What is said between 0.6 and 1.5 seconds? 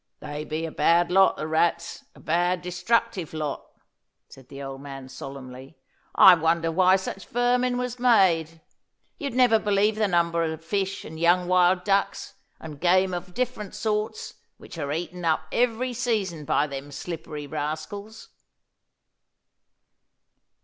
a bad lot, the